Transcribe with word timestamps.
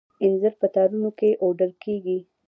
انځر 0.23 0.53
په 0.61 0.67
تارونو 0.75 1.09
کې 1.19 1.29
اوډل 1.43 1.71
کیږي. 1.83 2.17